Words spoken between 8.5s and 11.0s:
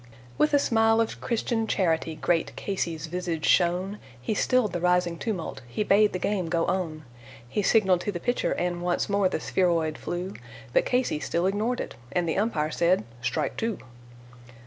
and once more the spheroid flew, But